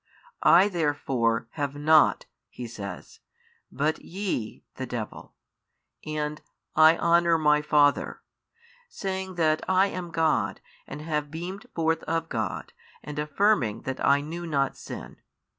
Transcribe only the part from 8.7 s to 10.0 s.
saying that I